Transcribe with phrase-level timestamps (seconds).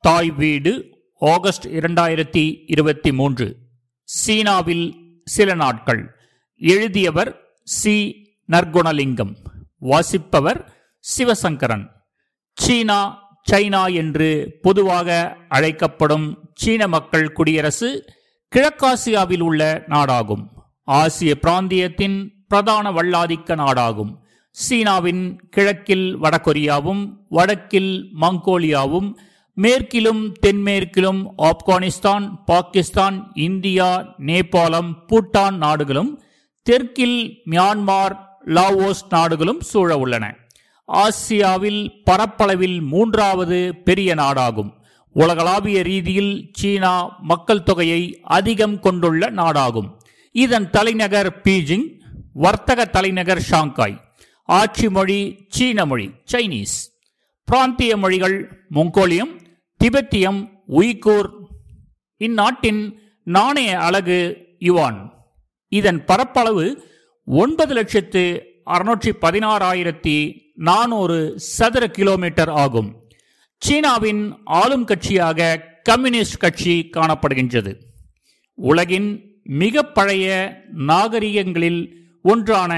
[0.00, 3.56] தாய் வீடு ஆகஸ்ட் இரண்டாயிரத்தி இருபத்தி மூன்று.
[4.02, 6.14] சீனாவில் சில நாட்கள்.
[6.56, 8.26] எழுதியவர் சி.
[8.52, 9.36] நற்குணலிங்கம்.
[9.78, 11.86] வாசிப்பவர் சிவசங்கரன்.
[12.52, 13.18] சீனா
[13.50, 18.04] சைனா என்று பொதுவாக அழைக்கப்படும் சீன மக்கள் குடியரசு
[18.56, 20.46] கிழக்காசியாவில் உள்ள நாடாகும்.
[20.84, 24.16] ஆசிய பிராந்தியத்தின் பிரதான வல்லாதிக்க நாடாகும்.
[24.50, 29.12] சீனாவின் கிழக்கில் வடகொரியாவும் வடக்கில் மங்கோலியாவும்
[29.62, 36.22] மேற்கிலும் தென்மேற்கிலும் ஆப்கானிஸ்தான் பாகிஸ்தான் இந்தியா நேபாளம் பூட்டான் நாடுகளும்
[36.62, 38.14] தெற்கில் மியான்மார்
[38.46, 40.36] லாவோஸ் நாடுகளும் சூழ உள்ளன.
[40.92, 44.70] ஆசியாவில் பரப்பளவில் மூன்றாவது பெரிய நாடாகும்.
[45.12, 49.90] உலகளாவிய ரீதியில் சீனா மக்கள் தொகையை அதிகம் கொண்டுள்ள நாடாகும்.
[50.32, 51.86] இதன் தலைநகர் பீஜிங்
[52.32, 54.00] வர்த்தக தலைநகர் ஷாங்காய்.
[54.44, 56.76] ஆட்சி மொழி சீன மொழி சைனீஸ்.
[57.44, 59.38] பிராந்திய மொழிகள் மொங்கோலியம்
[59.84, 61.28] திபெத்தியம் உய்கூர்.
[62.16, 64.18] இந்நாட்டின் நாணய அலகு
[64.58, 64.98] யுவான்.
[65.68, 66.84] இதன் பரப்பளவு
[67.24, 70.16] ஒன்பது லட்சத்து அறுநூற்றி பதினாறாயிரத்தி
[70.54, 72.90] நானூறு சதுர கிலோமீட்டர் ஆகும்.
[73.58, 77.72] சீனாவின் ஆளும் கட்சியாக கம்யூனிஸ்ட் கட்சி காணப்படுகின்றது.
[78.54, 80.26] உலகின் மிக பழைய
[80.90, 81.82] நாகரிகங்களில்
[82.22, 82.72] ஒன்றான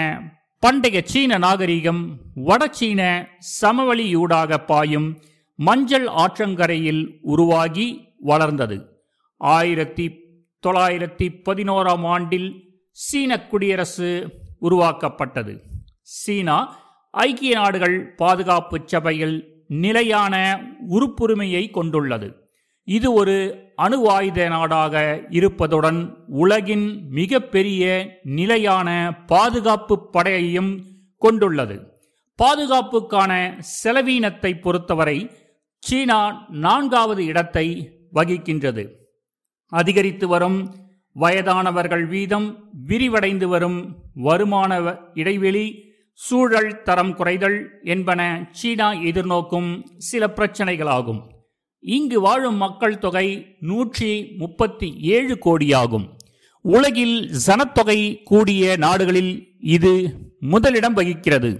[0.58, 3.28] பண்டைய சீன நாகரிகம் வடசீன
[3.60, 5.22] சமவெளியூடாக பாயும்
[5.54, 9.04] மஞ்சள் ஆற்றங்கரையில் உருவாகி வளர்ந்தது.
[9.36, 10.20] ஆயிரத்தி
[10.66, 15.62] தொள்ளாயிரத்தி பதினோராம் ஆண்டில் சீன குடியரசு உருவாக்கப்பட்டது.
[16.02, 16.80] சீனா
[17.10, 22.50] ஐக்கிய நாடுகள் பாதுகாப்பு சபையில் நிலையான உறுப்புரிமையை கொண்டுள்ளது.
[22.84, 23.36] இது ஒரு
[23.82, 30.82] அணுவாயுத நாடாக இருப்பதுடன் உலகின் மிகப்பெரிய நிலையான பாதுகாப்பு படையையும்
[31.16, 31.76] கொண்டுள்ளது.
[32.42, 35.30] பாதுகாப்புக்கான செலவீனத்தை பொறுத்தவரை
[35.82, 37.66] சீனா நான்காவது இடத்தை
[38.14, 38.84] வகிக்கின்றது.
[39.72, 40.58] அதிகரித்து வரும்
[41.16, 42.46] வயதானவர்கள் வீதம்
[42.88, 43.78] விரிவடைந்து வரும்
[44.14, 44.72] வருமான
[45.14, 45.64] இடைவெளி
[46.12, 51.20] சூழல் தரம் குறைதல் என்பன சீனா எதிர்நோக்கும் சில பிரச்சனைகளாகும்.
[51.80, 56.06] இங்கு வாழும் மக்கள் தொகை நூற்றி முப்பத்தி ஏழு கோடியாகும்.
[56.64, 59.94] உலகில் சனத்தொகை கூடிய நாடுகளில் இது
[60.40, 61.50] முதலிடம் வகிக்கிறது.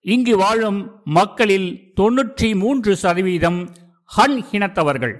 [0.00, 3.70] இங்கு வாழும் மக்களில் தொன்னூற்றி மூன்று சதவீதம்
[4.04, 5.16] ஹன் இனத்தவர்கள்.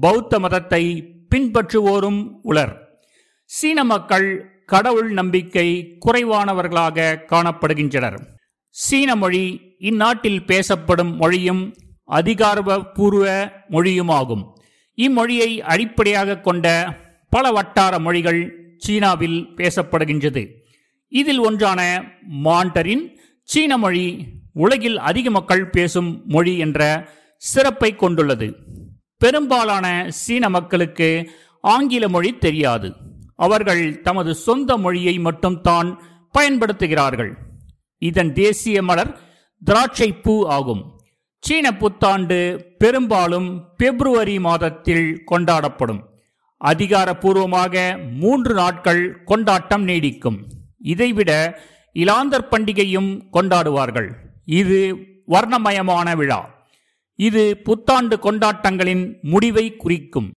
[0.00, 3.00] பௌத்த மதத்தை பின்பற்றுவோரும் உலர்.
[3.44, 8.18] சீன மக்கள் கடவுள் நம்பிக்கை குறைவானவர்களாக காணப்படுகின்றனர்.
[8.68, 11.74] சீன மொழி இந்நாட்டில் பேசப்படும் மொழியும்
[12.04, 14.44] அதிகாரபூர்வ மொழியுமாகும்.
[14.96, 16.96] இம்மொழியை அடிப்படையாக கொண்ட
[17.28, 20.48] பல வட்டார மொழிகள் சீனாவில் பேசப்படுகின்றது.
[21.08, 22.04] இதில் ஒன்றான
[22.44, 23.13] மாண்டரின்
[23.44, 26.80] சீன மொழி உலகில் அதிக மக்கள் பேசும் மொழி என்ற
[27.36, 28.54] சிறப்பை கொண்டுள்ளது.
[29.18, 32.88] பெரும்பாலான சீன மக்களுக்கு ஆங்கில மொழி தெரியாது.
[33.36, 36.02] அவர்கள் தமது சொந்த மொழியை மட்டும் தான்
[36.38, 37.32] பயன்படுத்துகிறார்கள்.
[37.98, 39.20] இதன் தேசிய மலர்
[39.64, 40.82] திராட்சை பூ ஆகும்.
[41.38, 42.38] சீன புத்தாண்டு
[42.78, 46.00] பெரும்பாலும் பிப்ரவரி மாதத்தில் கொண்டாடப்படும்.
[46.60, 47.74] அதிகாரப்பூர்வமாக
[48.20, 50.38] மூன்று நாட்கள் கொண்டாட்டம் நீடிக்கும்.
[50.78, 51.32] இதைவிட
[51.94, 54.10] இலாந்தர் பண்டிகையும் கொண்டாடுவார்கள்.
[54.44, 54.96] இது
[55.28, 56.66] வர்ணமயமான விழா.
[57.16, 60.30] இது புத்தாண்டு கொண்டாட்டங்களின் முடிவை குறிக்கும்.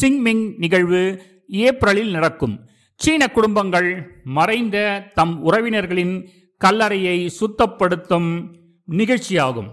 [0.00, 2.68] சிங்மிங் நிகழ்வு ஏப்ரலில் நடக்கும்.
[2.94, 6.28] சீன குடும்பங்கள் மறைந்த தம் உறவினர்களின்
[6.64, 8.54] கல்லறையை சுத்தப்படுத்தும்
[8.90, 9.70] நிகழ்ச்சியாகும்.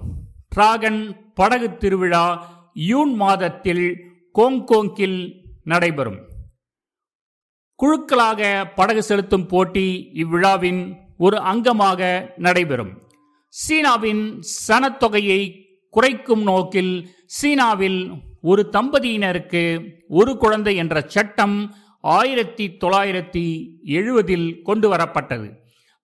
[0.49, 2.25] டிராகன் படகு திருவிழா
[2.73, 4.03] யூன் மாதத்தில்
[4.35, 5.33] கோங்கோங்கில்
[5.63, 6.28] நடைபெறும்.
[7.79, 8.41] குழுக்களாக
[8.75, 10.81] படகு செலுத்தும் போட்டி இவ்விழாவின்
[11.17, 12.01] ஒரு அங்கமாக
[12.38, 12.91] நடைபெறும்.
[13.50, 14.23] சீனாவின்
[14.67, 15.41] சனத்தொகையை
[15.89, 18.01] குறைக்கும் நோக்கில் சீனாவில்
[18.41, 19.63] ஒரு தம்பதியினருக்கு
[20.07, 21.56] ஒரு குழந்தை என்ற சட்டம்
[22.01, 23.45] ஆயிரத்தி தொள்ளாயிரத்தி
[23.85, 25.47] எழுபதில் கொண்டு வரப்பட்டது.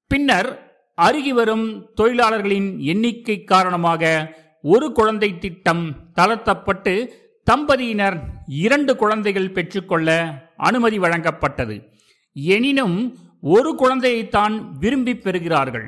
[0.08, 0.50] பின்னர்
[0.98, 6.96] அருகி வரும் தொழிலாளர்களின் எண்ணிக்கை காரணமாக ஒரு குழந்தை திட்டம் தளர்த்தப்பட்டு
[7.44, 8.18] தம்பதியினர்
[8.48, 10.10] இரண்டு குழந்தைகள் பெற்றுக்கொள்ள
[10.58, 11.90] அனுமதி வழங்கப்பட்டது.
[12.34, 15.86] எனினும் ஒரு குழந்தையைத்தான் விரும்பி பெறுகிறார்கள்.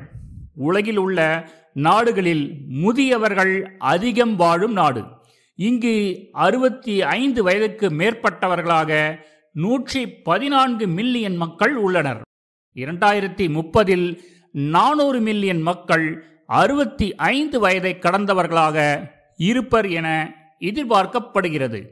[0.54, 5.04] உலகில் உள்ள நாடுகளில் முதியவர்கள் அதிகம் வாழும் நாடு.
[5.54, 9.18] இங்கு அறுபத்தி ஐந்து வயதுக்கு மேற்பட்டவர்களாக
[9.52, 12.20] நூற்றி பதினான்கு மில்லியன் மக்கள் உள்ளனர்.
[12.74, 14.18] இரண்டாயிரத்தி முப்பதில்
[14.52, 21.86] நானூறு மில்லியன் மக்கள் அறுபத்தி ஐந்து வயதை கடந்தவர்களாக இருப்பர் என எதிர்பார்க்கப்படுகிறது.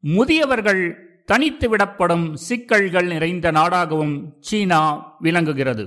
[0.00, 4.80] முதியவர்கள் தனித்து விடப்படும் சிக்கல்கள் நிறைந்த நாடாகவும் சீனா
[5.18, 5.84] விளங்குகிறது.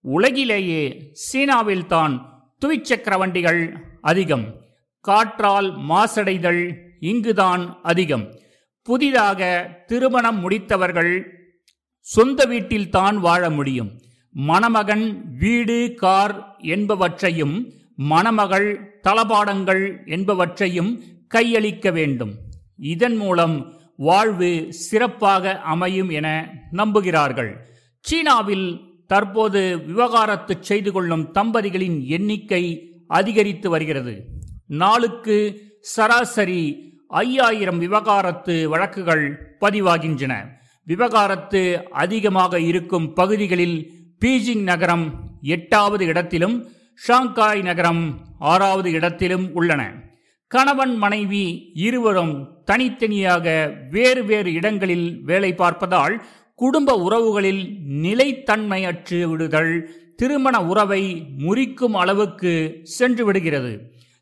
[0.00, 2.14] உலகிலேயே சீனாவில்தான்
[2.58, 3.62] துவிச்சக்கர வண்டிகள்
[4.00, 4.44] அதிகம்.
[5.00, 6.62] காற்றால் மாசடைதல்
[7.00, 8.26] இங்குதான் அதிகம்.
[8.82, 9.40] புதிதாக
[9.86, 11.14] திருமணம் முடித்தவர்கள்
[12.00, 13.90] சொந்த வீட்டில்தான் வாழ முடியும்.
[14.32, 21.02] மணமகன் வீடு கார் என்பவற்றையும் மணமகள் தளபாடங்கள் என்பவற்றையும்
[21.34, 22.34] கையளிக்க வேண்டும்.
[22.76, 27.52] இதன் மூலம் வாழ்வு சிறப்பாக அமையும் என நம்புகிறார்கள்.
[28.00, 34.24] சீனாவில் தற்போது விவகாரத்து செய்து கொள்ளும் தம்பதிகளின் எண்ணிக்கை அதிகரித்து வருகிறது.
[34.66, 40.44] நாளுக்கு சராசரி ஐயாயிரம் விவகாரத்து வழக்குகள் பதிவாகின்றன.
[40.84, 43.92] விவகாரத்து அதிகமாக இருக்கும் பகுதிகளில்
[44.24, 49.92] பீஜிங் நகரம் எட்டாவது இடத்திலும் ஷாங்காய் நகரம் ஆறாவது இடத்திலும் உள்ளன.
[50.54, 51.44] கணவன் மனைவி
[51.86, 52.34] இருவரும்
[52.64, 53.46] தனித்தனியாக
[53.90, 56.14] வேறு வேறு இடங்களில் வேலை பார்ப்பதால்
[56.60, 57.62] குடும்ப உறவுகளில்
[58.04, 59.72] நிலைத்தன்மையற்று விடுதல்
[60.16, 61.02] திருமண உறவை
[61.44, 62.52] முறிக்கும் அளவுக்கு
[62.96, 63.72] சென்று விடுகிறது.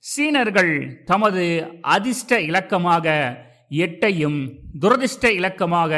[0.05, 0.73] சீனர்கள்
[1.05, 1.45] தமது
[1.95, 3.07] அதிர்ஷ்ட இலக்கமாக
[3.87, 4.41] எட்டையும்
[4.83, 5.93] துரதிர்ஷ்ட இலக்கமாக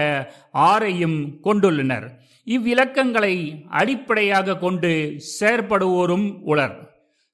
[0.70, 2.06] ஆறையும் கொண்டுள்ளனர்.
[2.46, 3.34] இவ்விலக்கங்களை
[3.81, 4.92] அடிப்படையாக கொண்டு
[5.38, 6.76] செயற்படுவோரும் உலர்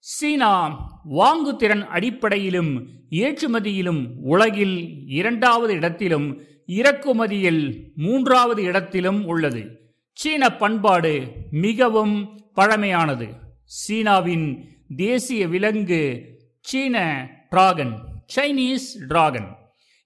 [0.02, 0.52] சீனா
[1.10, 9.62] வாங்குதிறன் அடிப்படையிலும் ஏற்றுமதியிலும் உலகில் இரண்டாவது இடத்திலும் இறக்குமதியில் மூன்றாவது இடத்திலும் உள்ளது.
[10.12, 13.28] சீன பண்பாடு மிகவும் பழமையானது.
[13.64, 14.64] சீனாவின்
[14.96, 16.02] தேசிய விலங்கு
[16.60, 16.96] சீன
[17.50, 17.94] டிராகன்
[18.36, 19.48] சைனீஸ் டிராகன்.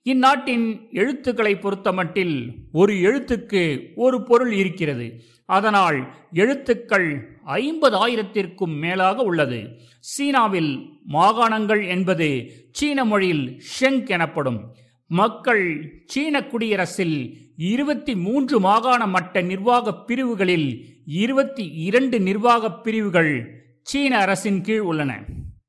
[0.02, 3.62] இந்நாட்டின் எழுத்துக்களை பொறுத்தமட்டில் ஒரு எழுத்துக்கு
[3.94, 5.20] ஒரு பொருள் இருக்கிறது.
[5.44, 9.78] அதனால் எழுத்துக்கள் ஐம்பதாயிரத்திற்கும் மேலாக உள்ளது.
[10.00, 14.74] சீனாவில் மாகாணங்கள் என்பது சீன மொழியில் ஷெங் எனப்படும்.
[15.06, 24.60] மக்கள் சீன குடியரசில் இருபத்தி மூன்று மாகாண மட்ட நிர்வாக பிரிவுகளில் இருபத்தி இரண்டு நிர்வாக பிரிவுகள் சீன அரசின்
[24.60, 25.24] கீழ் உள்ளன.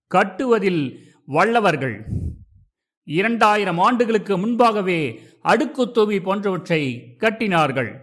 [0.08, 2.06] கட்டுவதில் வல்லவர்கள்.
[3.04, 5.92] இரண்டாயிரம் ஆண்டுகளுக்கு முன்பாகவே அடுக்கு
[6.22, 8.00] போன்றவற்றை கட்டினார்கள்.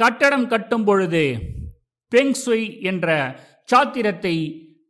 [0.00, 1.38] கட்டடம் கட்டும் பொழுது
[2.14, 3.06] பெங்சுய் என்ற
[3.64, 4.34] சாத்திரத்தை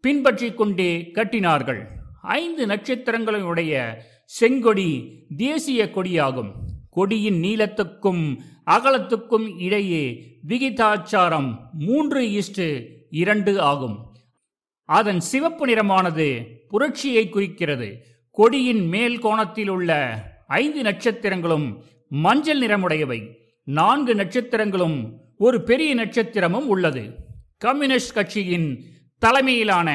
[0.00, 1.86] பின்பற்றி கொண்டே கட்டினார்கள்.
[2.22, 3.94] ஐந்து நட்சத்திரங்களுடைய
[4.40, 4.88] செங்கொடி
[5.36, 6.50] தேசிய கொடியாகும்.
[6.90, 8.36] கொடியின் நீளத்துக்கும்
[8.66, 10.04] அகலத்துக்கும் இடையே
[10.48, 13.96] விகிதாச்சாரம் மூன்று இஸ்டு இரண்டு ஆகும்.
[14.82, 18.06] அதன் சிவப்பு நிறமானது புரட்சியை குறிக்கிறது.
[18.30, 19.90] கொடியின் மேல் கோணத்தில் உள்ள
[20.46, 23.20] ஐந்து நட்சத்திரங்களும் மஞ்சள் நிறமுடையவை.
[23.66, 27.02] நான்கு நட்சத்திரங்களும் ஒரு பெரிய நட்சத்திரமும் உள்ளது.
[27.58, 28.84] கம்யூனிஸ்ட் கட்சியின்
[29.18, 29.88] தலைமையிலான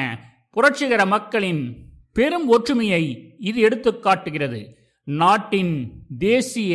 [0.50, 1.76] புரட்சிகர மக்களின்
[2.12, 4.60] பெரும் ஒற்றுமையை இது எடுத்து காட்டுகிறது.
[5.04, 6.74] நாட்டின் தேசிய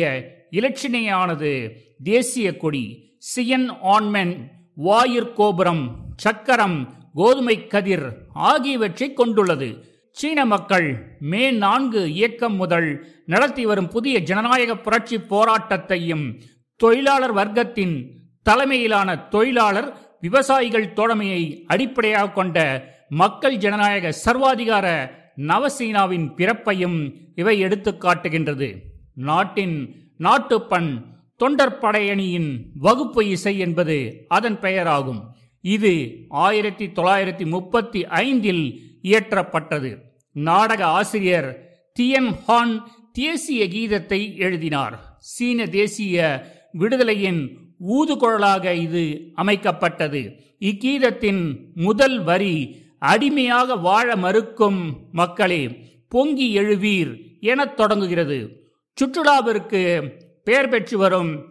[0.50, 1.70] இலட்சணையானது
[2.02, 2.84] தேசிய கொடி
[3.28, 6.78] சியன் ஆன்மென் வாயிற் கோபுரம் சக்கரம்
[7.14, 9.70] கோதுமை கதிர் ஆகியவற்றை கொண்டுள்ளது.
[10.10, 16.40] சீன மக்கள் மே நான்கு இயக்கம் முதல் நடத்தி வரும் புதிய ஜனநாயக புரட்சி போராட்டத்தையும்
[16.82, 17.94] தொழிலாளர் வர்க்கத்தின்
[18.42, 19.88] தலைமையிலான தொழிலாளர்
[20.20, 22.58] விவசாயிகள் தோழமையை அடிப்படையாக கொண்ட
[23.08, 24.86] மக்கள் ஜனநாயக சர்வாதிகார
[25.36, 26.98] நவசீனாவின் பிறப்பையும்
[27.34, 28.68] இவை எடுத்து காட்டுகின்றது.
[29.14, 29.76] நாட்டின்
[30.18, 30.90] நாட்டுப்பண்
[31.36, 35.20] தொண்டர் படையணியின் வகுப்பு இசை என்பது அதன் பெயராகும்.
[35.60, 35.92] இது
[36.28, 38.64] ஆயிரத்தி தொள்ளாயிரத்தி முப்பத்தி ஐந்தில்
[39.02, 39.90] இயற்றப்பட்டது.
[40.32, 41.50] நாடக ஆசிரியர்
[42.00, 42.74] தியன் ஹான்
[43.12, 44.96] தேசிய கீதத்தை எழுதினார்.
[45.18, 46.16] சீன தேசிய
[46.72, 47.56] விடுதலையின்
[47.88, 50.34] ஊதுகுழலாக இது அமைக்கப்பட்டது.
[50.60, 58.66] இக்கீதத்தின் முதல் வரி அடிமையாக வாழ மறுக்கும் மக்களே பொங்கி எழுவீர் எனத் தொடங்குகிறது.
[58.94, 60.10] சுற்றுலாவிற்கு
[60.44, 61.44] பெயர் பெற்று வரும்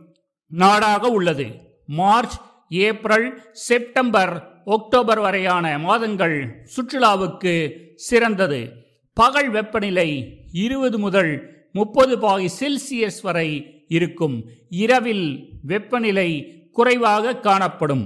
[0.49, 1.45] நாடாக உள்ளது.
[1.85, 8.85] மார்ச் ஏப்ரல் செப்டம்பர் அக்டோபர் வரையான மாதங்கள் சுற்றுலாவுக்கு சிறந்தது.
[9.13, 13.49] பகல் வெப்பநிலை இருபது முதல் முப்பது பாயி செல்சியஸ் வரை
[13.97, 14.37] இருக்கும்.
[14.83, 15.27] இரவில்
[15.71, 16.29] வெப்பநிலை
[16.77, 18.05] குறைவாக காணப்படும்.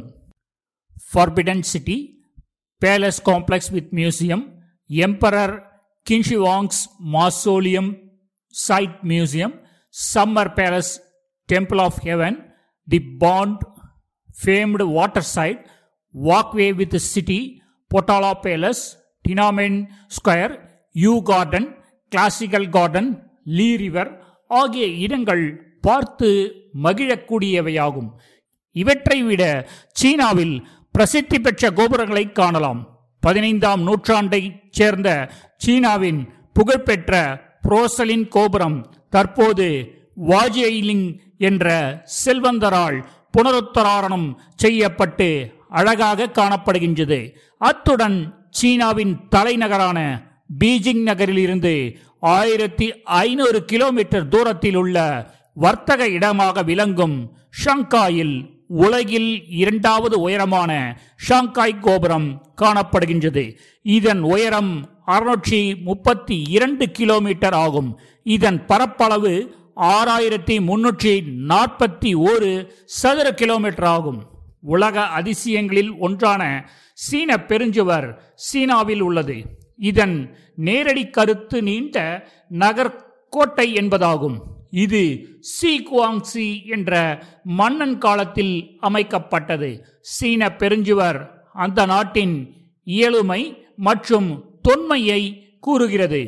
[1.08, 1.98] Forbidden city
[2.82, 4.44] palace complex with museum
[4.90, 5.56] emperor
[6.06, 6.80] Qin Shi Huang's
[7.16, 7.90] mausoleum
[8.54, 9.54] site museum
[9.94, 10.92] summer palace
[11.50, 12.38] temple of heaven
[12.88, 13.62] the Bund
[14.40, 15.62] famed water side
[16.16, 17.40] walkway with city
[17.92, 18.84] Potala palace
[19.26, 19.78] Tiananmen
[20.18, 20.56] square
[21.06, 21.68] Yu garden
[22.12, 23.12] classical garden
[23.44, 24.12] Li river
[24.48, 28.10] ஆகிய இடங்கள் பார்த்து மகிழக்கூடியவையாகும்.
[28.72, 33.10] இவற்றை விட சீனாவில் பிரசித்தி பெற்ற கோபுரங்களை காணலாம்.
[33.20, 37.14] பதினைந்தாம் நூற்றாண்டைச் சேர்ந்த சீனாவின் புகழ்பெற்ற
[37.68, 39.68] புரோசலின் கோபுரம் தற்போது
[40.28, 41.68] வாஜெய்லிங் என்ற
[42.26, 43.06] செல்வந்தரால்
[43.38, 47.20] புனருத்தராரணம் செய்யப்பட்டு அழகாக காணப்படுகின்றது.
[47.58, 50.00] அத்துடன் சீனாவின் தலைநகரான
[50.60, 54.98] பீஜிங் நகரிலிருந்து ஆயிரத்தி ஐநூறு கிலோமீட்டர் தூரத்தில் உள்ள
[55.54, 63.58] வர்த்தக இடமாக விளங்கும் ஷங்காயில் உலகில் இரண்டாவது உயரமான ஷாங்காய் கோபுரம் காணப்படுகின்றது.
[63.82, 68.00] இதன் உயரம் அறுநூற்றி முப்பத்தி இரண்டு கிலோமீட்டர் ஆகும்.
[68.24, 71.14] இதன் பரப்பளவு ஆறாயிரத்தி முன்னூற்றி
[71.50, 74.24] நாற்பத்தி ஒரு சதுர கிலோமீட்டர் ஆகும்.
[74.62, 79.60] உலக அதிசயங்களில் ஒன்றான சீன பெருஞ்சுவர் சீனாவில் உள்ளது.
[79.90, 80.16] இதன்
[80.56, 81.98] நேரடி கருத்து நீண்ட
[82.64, 84.38] நகர்கோட்டை என்பதாகும்.
[84.70, 85.02] இது
[85.40, 86.94] சி குவாங்சி என்ற
[87.44, 89.70] மன்னன் காலத்தில் அமைக்கப்பட்டது.
[90.02, 91.20] சீன பெருஞ்சுவர்
[91.54, 92.36] அந்த நாட்டின்
[92.88, 93.42] இயலுமை
[93.76, 94.30] மற்றும்
[94.62, 95.22] தொன்மையை
[95.60, 96.22] கூறுகிறது.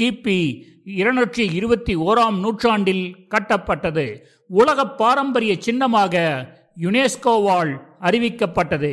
[0.00, 0.38] கிபி
[0.84, 4.06] இருநூற்றி இருபத்தி ஓராம் நூற்றாண்டில் கட்டப்பட்டது.
[4.48, 6.14] உலக பாரம்பரிய சின்னமாக
[6.80, 8.92] யுனெஸ்கோவால் அறிவிக்கப்பட்டது.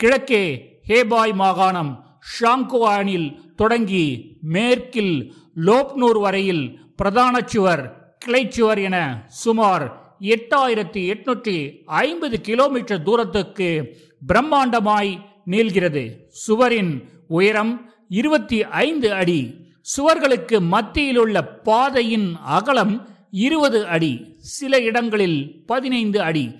[0.00, 0.44] கிழக்கே
[0.88, 1.92] ஹேபாய் மாகாணம்
[2.40, 13.96] ஷாங்குவானில் தொடங்கி மேற்கில் லோப்னூர் வரையில் பிரதான சுவர் கிளைச்சுவர் என சுமார் எட்டாயிரத்தி எட்நூற்றி ஐம்பது கிலோமீட்டர் தூரத்துக்கு
[14.28, 16.26] பிரம்மாண்டமாய் நீள்கிறது.
[16.28, 19.54] சுவரின் உயரம் இருபத்தி ஐந்து அடி.
[19.96, 24.34] சுவர்களுக்கு மத்தியிலுள்ள பாதையின் அகலம் இருபது அடி.
[24.38, 26.54] சில இடங்களில் பதினைந்து அடி.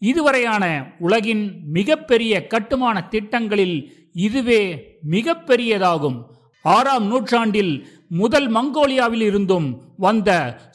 [0.00, 4.62] இதுவரையான உலகின் மிகப்பெரிய கட்டுமான திட்டங்களில் இதுவே
[5.10, 6.18] மிகப்பெரியதாகும்.
[6.64, 7.74] ஆறாம் நூற்றாண்டில்
[8.08, 10.30] முதல் மங்கோலியாவில் இருந்தும் வந்த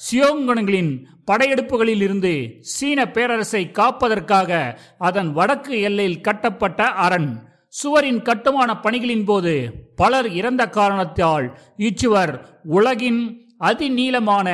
[0.05, 0.91] சியோங்கனங்களின்
[1.31, 2.33] படையெடுப்புகளில் இருந்து
[2.74, 4.51] சீன பேரரசை காப்பதற்காக
[4.98, 7.31] அதன் வடக்கு எல்லையில் கட்டப்பட்ட அரண்
[7.67, 9.53] சுவரின் கட்டுமான பணிகளின் போது
[9.95, 12.33] பலர் இறந்த காரணத்தால் இச்சுவர்
[12.63, 13.21] உலகின்
[13.60, 14.48] அதிநீளமான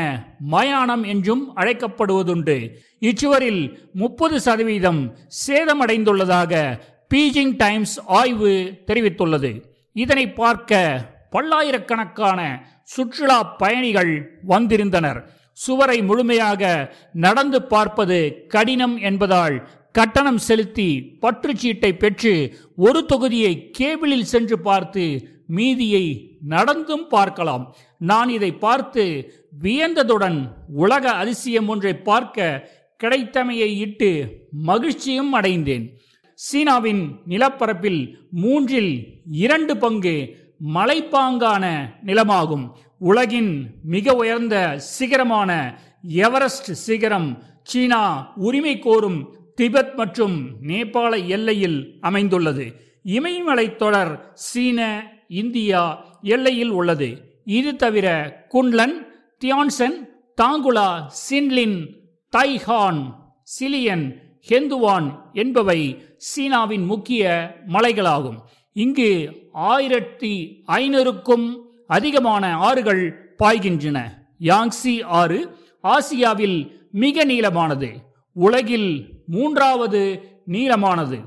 [0.51, 2.57] மயானம் என்றும் அழைக்கப்படுவதுண்டு.
[2.99, 3.63] இச்சுவரில்
[3.93, 5.01] முப்பது சதவீதம்
[5.47, 6.53] சேதமடைந்துள்ளதாக
[7.11, 8.53] பீஜிங் டைம்ஸ் ஆய்வு
[8.87, 9.51] தெரிவித்துள்ளது.
[9.91, 10.81] இதனை பார்க்க
[11.31, 12.39] பல்லாயிரக்கணக்கான
[12.83, 14.11] சுற்றுலா பயணிகள்
[14.43, 15.19] வந்திருந்தனர்.
[15.57, 19.55] சுவரை முழுமையாக நடந்து பார்ப்பது கடினம் என்பதால்
[19.91, 20.89] கட்டணம் செலுத்தி
[21.21, 22.33] பற்றுச்சீட்டை பெற்று
[22.75, 25.05] ஒரு தொகுதியை கேபிளில் சென்று பார்த்து
[25.47, 26.05] மீதியை
[26.47, 27.63] நடந்தும் பார்க்கலாம்.
[27.97, 29.03] நான் இதை பார்த்து
[29.63, 30.39] வியந்ததுடன்
[30.75, 32.69] உலக அதிசயம் ஒன்றை பார்க்க
[33.03, 34.11] கிடைத்தமையை இட்டு
[34.69, 35.87] மகிழ்ச்சியும் அடைந்தேன்.
[36.37, 38.01] சீனாவின் நிலப்பரப்பில்
[38.31, 40.15] மூன்றில் இரண்டு பங்கு
[40.73, 41.63] மலைப்பாங்கான
[42.05, 42.65] நிலமாகும்.
[42.99, 43.51] உலகின்
[43.83, 44.55] மிக உயர்ந்த
[44.99, 45.51] சிகரமான
[46.07, 49.19] எவரெஸ்ட் சிகரம் சீனா உரிமை கோரும்
[49.61, 52.65] திபெத் மற்றும் நேபாள எல்லையில் அமைந்துள்ளது.
[53.03, 54.79] இமயமலை தொடர் சீன
[55.27, 55.83] இந்தியா
[56.21, 57.09] எல்லையில் உள்ளது.
[57.45, 58.07] இது தவிர
[58.53, 58.95] குன்லன்
[59.45, 59.97] தியான்சன்
[60.41, 60.89] தாங்குலா
[61.29, 61.77] சின்லின்
[62.37, 63.01] தைஹான்
[63.43, 64.07] சிலியன்
[64.49, 68.37] ஹெந்துவான் என்பவை சீனாவின் முக்கிய மலைகளாகும்.
[68.73, 69.11] இங்கு
[69.53, 71.55] ஆயிரத்தி ஐநூறுக்கும்
[71.87, 73.97] அதிகமான ஆறுகள் பாய்கின்றன.
[74.39, 77.89] யாங்ஸி ஆறு ஆசியாவில் மிக நீளமானது.
[78.33, 80.01] உலகில் மூன்றாவது
[80.47, 81.21] நீளமானது.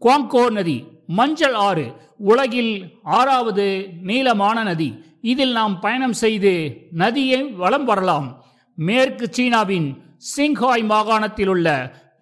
[0.00, 5.04] குவாங்கோ நதி மஞ்சள் ஆறு உலகில் ஆறாவது நீளமான நதி.
[5.20, 6.52] இதில் நாம் பயணம் செய்து
[6.90, 8.44] நதியை வலம் வரலாம்.
[8.76, 10.02] மேற்கு சீனாவின்
[10.36, 11.68] சிங்ஹாய் மாகாணத்தில் உள்ள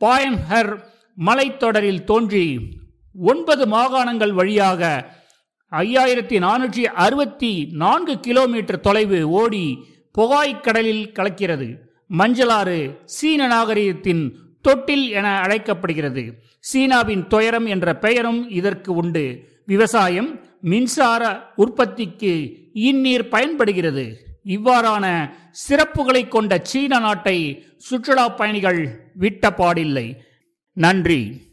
[0.07, 0.79] பாயன்ஹர்
[1.27, 2.61] மலைத்தொடரில் தோன்றி
[3.15, 5.11] ஒன்பது மாகாணங்கள் வழியாக
[5.71, 9.85] ஐயாயிரத்தி நானூற்றி அறுபத்தி நான்கு கிலோமீட்டர் தொலைவு ஓடி
[10.19, 11.77] புகாய்க் கடலில் கலக்கிறது.
[12.19, 14.31] மஞ்சளாறு சீன நாகரிகத்தின்
[14.63, 16.35] தொட்டில் என அழைக்கப்படுகிறது.
[16.59, 19.49] சீனாவின் துயரம் என்ற பெயரும் இதற்கு உண்டு.
[19.67, 24.32] விவசாயம் மின்சார உற்பத்திக்கு இந்நீர் பயன்படுகிறது.
[24.45, 25.31] இவ்வாறான
[25.69, 30.17] சிறப்புகளை கொண்ட சீன நாட்டை சுற்றுலா பயணிகள் விட்ட பாடில்லை.
[30.73, 31.52] நன்றி.